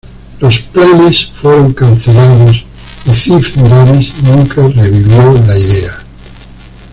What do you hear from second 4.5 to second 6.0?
revivió la idea.